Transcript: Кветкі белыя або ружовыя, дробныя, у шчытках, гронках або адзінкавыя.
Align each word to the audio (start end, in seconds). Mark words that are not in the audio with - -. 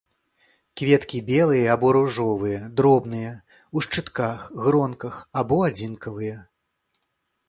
Кветкі 0.79 1.19
белыя 1.31 1.67
або 1.73 1.91
ружовыя, 1.97 2.61
дробныя, 2.79 3.33
у 3.77 3.83
шчытках, 3.87 4.47
гронках 4.63 5.21
або 5.43 5.61
адзінкавыя. 5.69 6.41